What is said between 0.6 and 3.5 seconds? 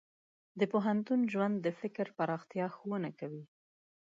پوهنتون ژوند د فکر پراختیا ښوونه کوي.